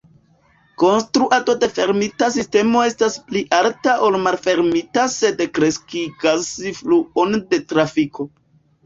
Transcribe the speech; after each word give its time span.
Konstruado 0.83 1.53
de 1.63 1.67
fermita 1.73 2.29
sistemo 2.35 2.81
estas 2.91 3.17
pli 3.27 3.43
alta 3.57 3.93
ol 4.07 4.17
malfermita 4.23 5.05
sed 5.17 5.45
kreskigas 5.59 6.49
fluon 6.79 7.37
de 7.53 7.61
trafiko. 7.75 8.27